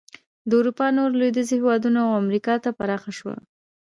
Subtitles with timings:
[0.49, 3.35] د اروپا نورو لوېدیځو هېوادونو او امریکا ته پراخه شوه.